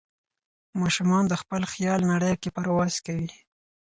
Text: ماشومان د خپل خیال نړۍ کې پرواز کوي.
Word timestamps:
ماشومان 0.81 1.23
د 1.27 1.33
خپل 1.41 1.61
خیال 1.73 1.99
نړۍ 2.11 2.33
کې 2.41 2.49
پرواز 2.55 2.93
کوي. 3.05 3.31